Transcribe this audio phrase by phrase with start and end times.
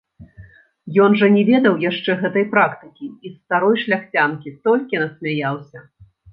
[1.03, 5.89] Ён жа не ведаў яшчэ гэтай практыкі і з старой шляхцянкі толькі насмяяўся.